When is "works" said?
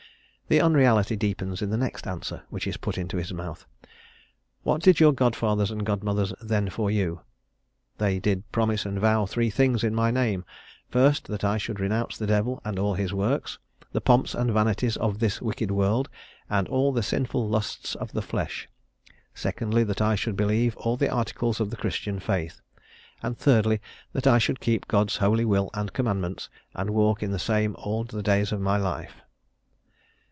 13.13-13.59